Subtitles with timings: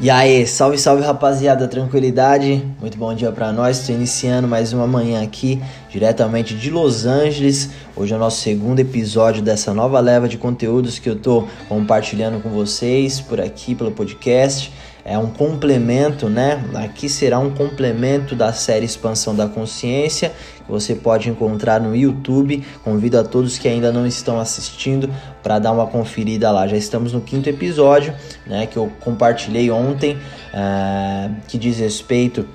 [0.00, 2.66] E aí, salve, salve rapaziada, tranquilidade?
[2.80, 3.78] Muito bom dia para nós.
[3.78, 7.70] Estou iniciando mais uma manhã aqui, diretamente de Los Angeles.
[7.94, 12.42] Hoje é o nosso segundo episódio dessa nova leva de conteúdos que eu tô compartilhando
[12.42, 14.72] com vocês por aqui pelo podcast
[15.04, 16.64] é um complemento, né?
[16.74, 20.32] Aqui será um complemento da série Expansão da Consciência,
[20.64, 22.64] que você pode encontrar no YouTube.
[22.82, 25.10] Convido a todos que ainda não estão assistindo
[25.42, 26.66] para dar uma conferida lá.
[26.66, 28.14] Já estamos no quinto episódio,
[28.46, 28.66] né?
[28.66, 32.48] Que eu compartilhei ontem, uh, que diz respeito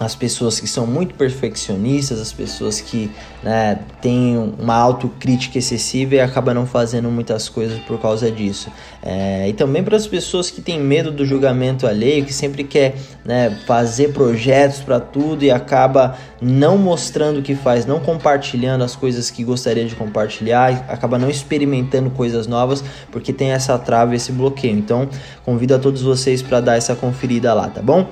[0.00, 3.10] as pessoas que são muito perfeccionistas, as pessoas que
[3.42, 8.72] né, têm uma autocrítica excessiva e acabam não fazendo muitas coisas por causa disso.
[9.02, 12.94] É, e também para as pessoas que têm medo do julgamento alheio, que sempre quer
[13.22, 18.96] né, fazer projetos para tudo e acaba não mostrando o que faz, não compartilhando as
[18.96, 24.32] coisas que gostaria de compartilhar, acaba não experimentando coisas novas porque tem essa trava, esse
[24.32, 24.78] bloqueio.
[24.78, 25.06] Então,
[25.44, 28.08] convido a todos vocês para dar essa conferida lá, tá bom?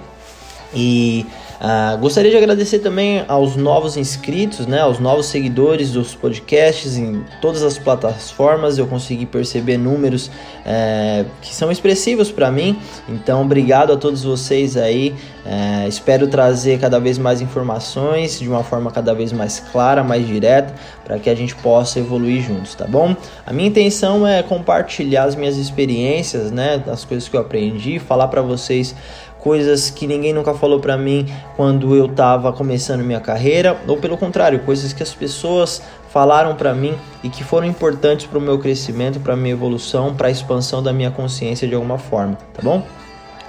[0.75, 1.25] E
[1.61, 7.25] Uh, gostaria de agradecer também aos novos inscritos, né, aos novos seguidores dos podcasts em
[7.41, 8.79] todas as plataformas.
[8.79, 10.31] Eu consegui perceber números
[10.65, 12.79] é, que são expressivos para mim.
[13.09, 15.15] Então, obrigado a todos vocês aí.
[15.45, 20.27] É, espero trazer cada vez mais informações de uma forma cada vez mais clara, mais
[20.27, 23.17] direta, para que a gente possa evoluir juntos, tá bom?
[23.47, 28.29] A minha intenção é compartilhar as minhas experiências, né, das coisas que eu aprendi, falar
[28.29, 28.95] para vocês
[29.41, 34.17] coisas que ninguém nunca falou para mim quando eu estava começando minha carreira, ou pelo
[34.17, 38.59] contrário, coisas que as pessoas falaram para mim e que foram importantes para o meu
[38.59, 42.83] crescimento, para minha evolução, para a expansão da minha consciência de alguma forma, tá bom?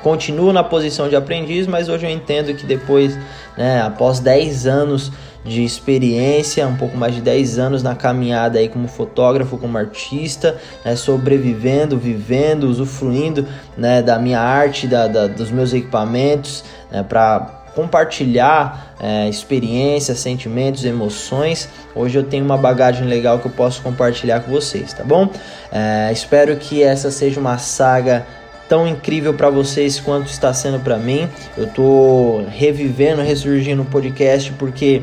[0.03, 3.17] Continuo na posição de aprendiz, mas hoje eu entendo que depois,
[3.57, 5.11] né, após 10 anos
[5.49, 10.55] de experiência, um pouco mais de 10 anos na caminhada aí como fotógrafo, como artista,
[10.85, 17.63] né, sobrevivendo, vivendo, usufruindo né, da minha arte, da, da dos meus equipamentos, né, para
[17.73, 21.67] compartilhar é, experiências, sentimentos, emoções.
[21.95, 25.29] Hoje eu tenho uma bagagem legal que eu posso compartilhar com vocês, tá bom?
[25.71, 28.25] É, espero que essa seja uma saga
[28.67, 31.27] tão incrível para vocês quanto está sendo para mim.
[31.57, 35.01] Eu tô revivendo, ressurgindo o podcast porque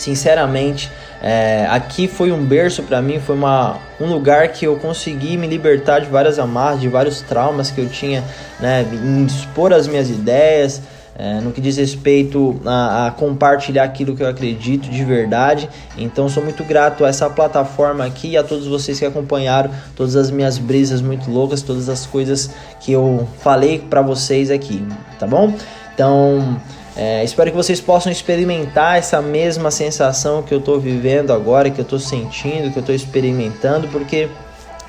[0.00, 0.90] sinceramente,
[1.22, 5.46] é, aqui foi um berço para mim, foi uma, um lugar que eu consegui me
[5.46, 8.24] libertar de várias amarras, de vários traumas que eu tinha,
[8.58, 10.80] né, em expor as minhas ideias,
[11.18, 15.68] é, no que diz respeito a, a, compartilhar aquilo que eu acredito de verdade.
[15.98, 20.16] Então sou muito grato a essa plataforma aqui e a todos vocês que acompanharam todas
[20.16, 22.50] as minhas brisas muito loucas, todas as coisas
[22.80, 24.82] que eu falei para vocês aqui,
[25.18, 25.54] tá bom?
[25.92, 26.58] Então
[26.96, 31.80] é, espero que vocês possam experimentar essa mesma sensação que eu estou vivendo agora, que
[31.80, 34.28] eu estou sentindo, que eu estou experimentando, porque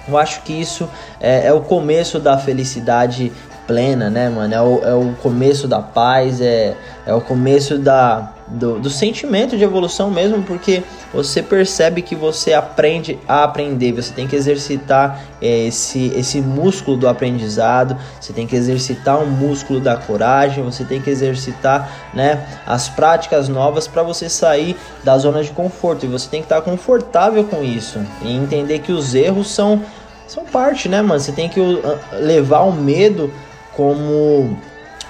[0.08, 0.90] eu acho que isso
[1.20, 3.32] é, é, o começo da felicidade
[3.68, 4.54] plena, né, mano?
[4.54, 6.76] É o, é o começo da paz, é,
[7.06, 10.84] é o começo da, do, do sentimento de evolução mesmo, porque
[11.14, 16.98] você percebe que você aprende a aprender, você tem que exercitar é, esse, esse músculo
[16.98, 21.92] do aprendizado, você tem que exercitar o um músculo da coragem, você tem que exercitar
[22.14, 26.46] né, as práticas novas para você sair da zona de conforto e você tem que
[26.46, 29.84] estar confortável com isso e entender que os erros são,
[30.28, 31.20] são parte, né, mano?
[31.20, 31.82] Você tem que uh,
[32.14, 33.32] levar o medo
[33.74, 34.58] como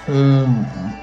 [0.08, 1.01] um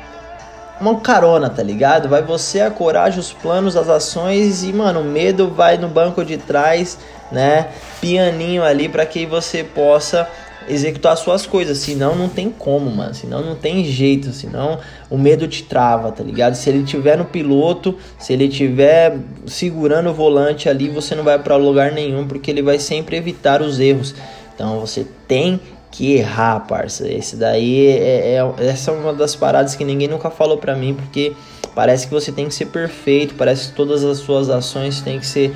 [0.79, 2.07] uma carona, tá ligado?
[2.07, 6.23] Vai você, a coragem, os planos, as ações e, mano, o medo vai no banco
[6.23, 6.97] de trás,
[7.31, 7.67] né?
[8.00, 10.28] Pianinho ali para que você possa
[10.68, 14.79] executar suas coisas, senão não tem como, mano, senão não tem jeito, senão
[15.09, 16.53] o medo te trava, tá ligado?
[16.53, 21.39] Se ele tiver no piloto, se ele tiver segurando o volante ali, você não vai
[21.39, 24.13] para lugar nenhum, porque ele vai sempre evitar os erros.
[24.53, 25.59] Então você tem
[25.91, 27.07] que errar, parça.
[27.07, 30.94] Esse daí é, é, essa é uma das paradas que ninguém nunca falou pra mim,
[30.94, 31.33] porque
[31.74, 35.25] parece que você tem que ser perfeito, parece que todas as suas ações têm que
[35.25, 35.53] ser,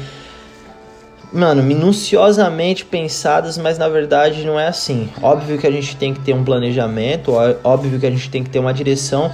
[1.31, 5.09] mano, minuciosamente pensadas, mas na verdade não é assim.
[5.21, 7.33] Óbvio que a gente tem que ter um planejamento,
[7.63, 9.31] óbvio que a gente tem que ter uma direção,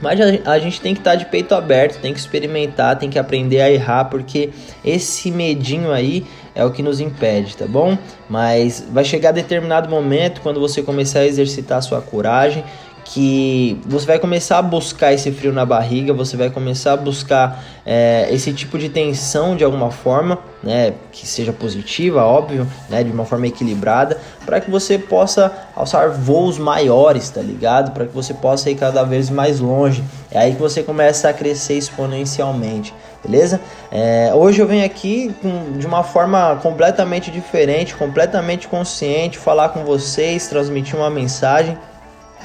[0.00, 3.18] mas a, gente tem que estar tá de peito aberto, tem que experimentar, tem que
[3.18, 4.50] aprender a errar, porque
[4.84, 7.96] esse medinho aí é o que nos impede, tá bom?
[8.28, 12.64] Mas vai chegar determinado momento quando você começar a exercitar a sua coragem,
[13.04, 17.62] que você vai começar a buscar esse frio na barriga, você vai começar a buscar
[17.84, 23.12] é, esse tipo de tensão de alguma forma, né, que seja positiva, óbvio, né, de
[23.12, 27.92] uma forma equilibrada, para que você possa alçar voos maiores, tá ligado?
[27.92, 30.02] Para que você possa ir cada vez mais longe.
[30.30, 33.60] É aí que você começa a crescer exponencialmente, beleza?
[33.92, 39.84] É, hoje eu venho aqui com, de uma forma completamente diferente, completamente consciente, falar com
[39.84, 41.76] vocês, transmitir uma mensagem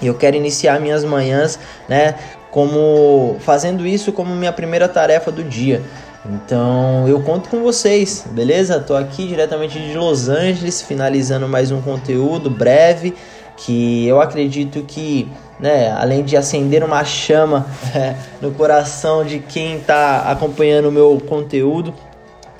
[0.01, 2.15] E eu quero iniciar minhas manhãs, né,
[2.51, 5.81] como fazendo isso como minha primeira tarefa do dia.
[6.25, 8.79] Então eu conto com vocês, beleza?
[8.79, 13.13] Tô aqui diretamente de Los Angeles, finalizando mais um conteúdo breve
[13.57, 15.29] que eu acredito que,
[15.59, 21.21] né, além de acender uma chama é, no coração de quem está acompanhando o meu
[21.27, 21.93] conteúdo,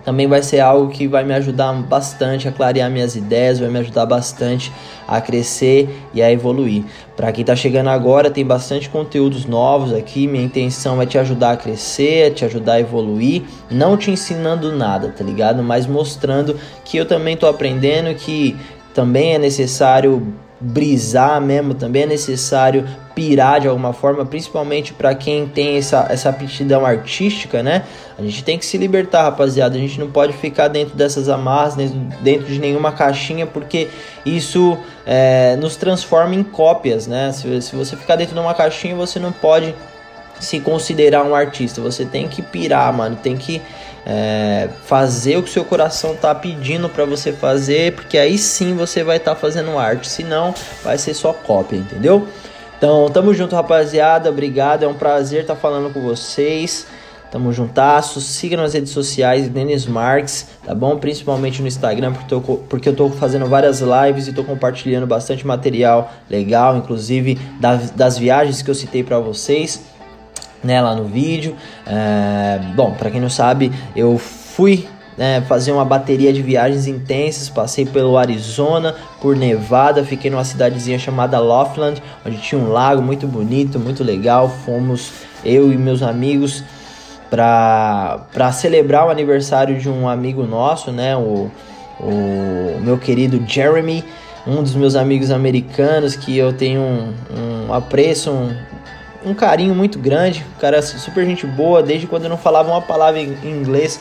[0.09, 3.77] também vai ser algo que vai me ajudar bastante a clarear minhas ideias, vai me
[3.77, 4.71] ajudar bastante
[5.07, 6.83] a crescer e a evoluir.
[7.15, 10.25] Para quem está chegando agora, tem bastante conteúdos novos aqui.
[10.25, 14.75] Minha intenção é te ajudar a crescer, é te ajudar a evoluir, não te ensinando
[14.75, 15.61] nada, tá ligado?
[15.61, 18.57] Mas mostrando que eu também estou aprendendo que
[18.95, 22.85] também é necessário brisar mesmo, também é necessário
[23.15, 27.83] pirar de alguma forma, principalmente para quem tem essa, essa aptidão artística, né?
[28.17, 29.75] A gente tem que se libertar, rapaziada.
[29.75, 31.75] A gente não pode ficar dentro dessas amarras,
[32.21, 33.87] dentro de nenhuma caixinha, porque
[34.25, 37.31] isso é, nos transforma em cópias, né?
[37.31, 39.73] Se, se você ficar dentro de uma caixinha, você não pode
[40.39, 41.81] se considerar um artista.
[41.81, 43.15] Você tem que pirar, mano.
[43.15, 43.61] Tem que
[44.05, 49.03] é, fazer o que seu coração tá pedindo para você fazer, porque aí sim você
[49.03, 50.07] vai estar tá fazendo arte.
[50.07, 50.53] Senão,
[50.83, 52.27] vai ser só cópia, entendeu?
[52.77, 54.29] Então, tamo junto, rapaziada.
[54.29, 54.83] Obrigado.
[54.83, 56.87] É um prazer estar tá falando com vocês.
[57.29, 58.19] Tamo juntasso.
[58.19, 60.97] Siga nas redes sociais, Denis Marques, tá bom?
[60.97, 65.45] Principalmente no Instagram, porque, tô, porque eu tô fazendo várias lives e tô compartilhando bastante
[65.45, 69.83] material legal, inclusive das, das viagens que eu citei para vocês
[70.63, 71.55] né, lá no vídeo.
[71.85, 77.49] É, bom, para quem não sabe, eu fui né, fazer uma bateria de viagens intensas.
[77.49, 81.95] Passei pelo Arizona, por Nevada, fiquei numa cidadezinha chamada Laughlin,
[82.25, 84.49] onde tinha um lago muito bonito, muito legal.
[84.65, 85.11] Fomos
[85.43, 86.63] eu e meus amigos
[87.29, 91.51] para celebrar o aniversário de um amigo nosso, né, o,
[91.99, 94.03] o meu querido Jeremy,
[94.47, 98.55] um dos meus amigos americanos que eu tenho um, um apreço, um,
[99.23, 100.45] um carinho muito grande.
[100.57, 103.99] O cara é super gente boa, desde quando eu não falava uma palavra em inglês,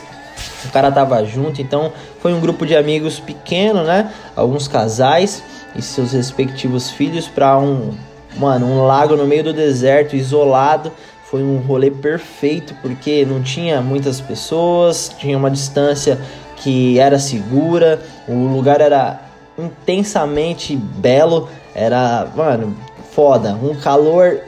[0.64, 1.60] o cara tava junto.
[1.60, 4.12] Então foi um grupo de amigos pequeno, né?
[4.36, 5.42] Alguns casais
[5.74, 7.94] e seus respectivos filhos para um,
[8.36, 10.92] mano, um lago no meio do deserto, isolado.
[11.24, 16.18] Foi um rolê perfeito porque não tinha muitas pessoas, tinha uma distância
[16.56, 19.20] que era segura, o lugar era
[19.58, 22.76] intensamente belo, era, mano,
[23.12, 24.40] foda, um calor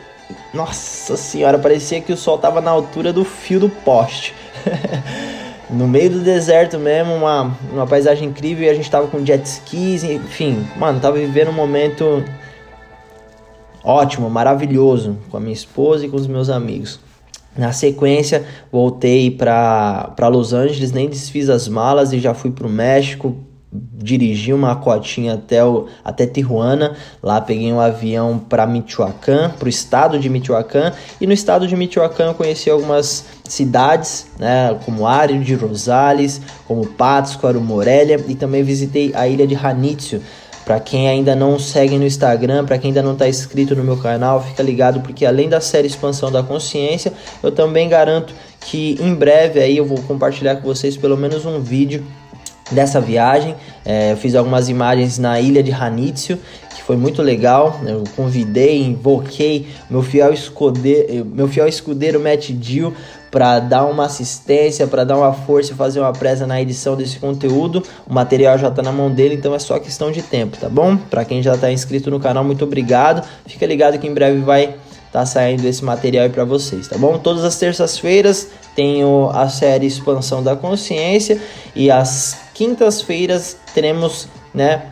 [0.53, 4.35] nossa senhora, parecia que o sol tava na altura do fio do poste.
[5.71, 9.45] no meio do deserto mesmo, uma, uma paisagem incrível e a gente tava com jet
[9.45, 12.25] skis, enfim, mano, tava vivendo um momento
[13.83, 16.99] ótimo, maravilhoso com a minha esposa e com os meus amigos.
[17.57, 22.71] Na sequência, voltei para Los Angeles, nem desfiz as malas e já fui para o
[22.71, 23.37] México,
[23.73, 26.97] dirigi uma cotinha até, o, até Tijuana.
[27.23, 30.93] Lá peguei um avião para Michoacán, para o estado de Michoacán.
[31.21, 36.87] E no estado de Michoacán eu conheci algumas cidades, né, como Ário de Rosales, como
[36.87, 38.23] Pátzcuaro, Morelia.
[38.27, 40.21] E também visitei a ilha de Janitzio.
[40.65, 43.97] Para quem ainda não segue no Instagram, para quem ainda não está inscrito no meu
[43.97, 47.13] canal, fica ligado porque além da série Expansão da Consciência,
[47.43, 51.61] eu também garanto que em breve aí eu vou compartilhar com vocês pelo menos um
[51.61, 52.05] vídeo
[52.71, 53.55] dessa viagem.
[53.85, 56.39] É, eu fiz algumas imagens na ilha de Hanitsio,
[56.75, 57.81] que foi muito legal.
[57.87, 62.95] Eu convidei, invoquei meu fiel escudeiro, meu fiel escudeiro Matt Dill
[63.31, 67.19] para dar uma assistência, para dar uma força e fazer uma presa na edição desse
[67.19, 67.83] conteúdo.
[68.09, 70.97] O material já está na mão dele, então é só questão de tempo, tá bom?
[70.97, 73.27] Para quem já está inscrito no canal, muito obrigado.
[73.47, 74.75] Fica ligado que em breve vai
[75.13, 77.19] tá saindo esse material aí para vocês, tá bom?
[77.19, 81.41] Todas as terças-feiras tenho a série Expansão da Consciência
[81.75, 84.83] e as quintas-feiras teremos, né,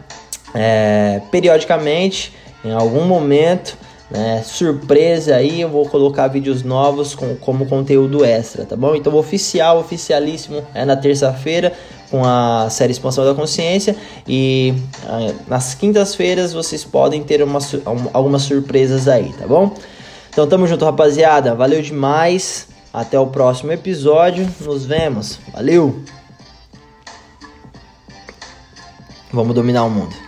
[0.55, 2.33] é, periodicamente,
[2.65, 3.77] em algum momento,
[4.11, 8.95] né, surpresa aí, eu vou colocar vídeos novos com, como conteúdo extra, tá bom?
[8.95, 11.75] Então, oficial, oficialíssimo é na terça-feira
[12.11, 13.95] com a série Expansão da Consciência
[14.27, 14.73] e
[15.05, 19.75] uh, nas quintas-feiras vocês podem ter uma, um, algumas surpresas aí, tá bom?
[20.31, 21.55] Então, tamo junto, rapaziada.
[21.55, 22.67] Valeu demais.
[22.95, 24.49] Até o próximo episódio.
[24.61, 25.39] Nos vemos.
[25.53, 26.03] Valeu!
[29.33, 30.28] Vamos dominar o mundo.